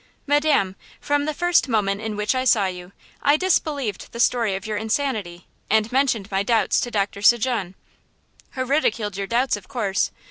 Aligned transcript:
"Madam, 0.25 0.75
from 0.99 1.25
the 1.25 1.33
first 1.35 1.67
moment 1.67 2.01
in 2.01 2.15
which 2.15 2.33
I 2.33 2.43
saw 2.43 2.65
you, 2.65 2.91
I 3.21 3.37
disbelieved 3.37 4.11
the 4.11 4.19
story 4.19 4.55
of 4.55 4.65
your 4.65 4.75
insanity, 4.75 5.45
and 5.69 5.91
mentioned 5.91 6.31
my 6.31 6.41
doubts 6.41 6.79
to 6.79 6.89
Doctor 6.89 7.21
St. 7.21 7.39
Jean–" 7.39 7.75
"Who 8.53 8.65
ridiculed 8.65 9.15
your 9.15 9.27
doubts, 9.27 9.55
of 9.55 9.67
course. 9.67 10.09